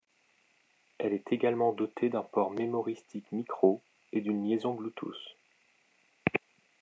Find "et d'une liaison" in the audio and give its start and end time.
4.11-4.73